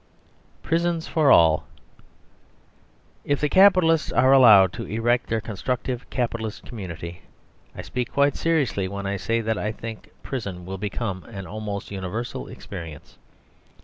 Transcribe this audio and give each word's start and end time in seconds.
Prisons 0.63 1.07
for 1.07 1.31
All 1.31 1.67
If 3.23 3.39
the 3.39 3.49
capitalists 3.49 4.11
are 4.11 4.31
allowed 4.33 4.73
to 4.73 4.87
erect 4.87 5.27
their 5.29 5.41
constructive 5.41 6.09
capitalist 6.09 6.65
community, 6.65 7.21
I 7.75 7.83
speak 7.83 8.11
quite 8.13 8.35
seriously 8.35 8.87
when 8.87 9.05
I 9.05 9.17
say 9.17 9.41
that 9.41 9.59
I 9.59 9.71
think 9.71 10.09
Prison 10.23 10.65
will 10.65 10.79
become 10.79 11.23
an 11.25 11.45
almost 11.45 11.91
universal 11.91 12.47
experience. 12.47 13.19